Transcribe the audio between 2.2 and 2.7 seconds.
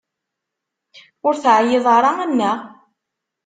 annaɣ?